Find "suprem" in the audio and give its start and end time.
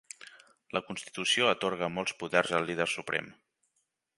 2.95-3.29